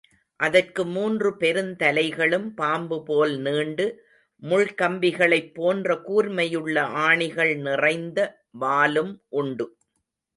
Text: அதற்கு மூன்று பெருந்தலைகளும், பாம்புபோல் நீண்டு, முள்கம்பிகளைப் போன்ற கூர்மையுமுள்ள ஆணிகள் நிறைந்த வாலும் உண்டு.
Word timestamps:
அதற்கு 0.39 0.85
மூன்று 0.85 1.29
பெருந்தலைகளும், 1.39 2.47
பாம்புபோல் 2.61 3.37
நீண்டு, 3.37 3.85
முள்கம்பிகளைப் 4.43 5.53
போன்ற 5.53 5.95
கூர்மையுமுள்ள 6.07 6.79
ஆணிகள் 7.03 7.55
நிறைந்த 7.57 8.19
வாலும் 8.59 9.13
உண்டு. 9.33 9.67